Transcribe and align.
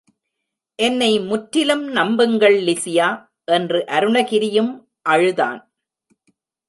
என்னை 0.79 1.19
முற்றிலும் 1.19 1.83
நம்புங்கள் 1.91 2.57
லிசியா! 2.61 3.09
என்று 3.47 3.81
அருணகிரியும் 3.87 4.73
அழுதான். 5.09 5.61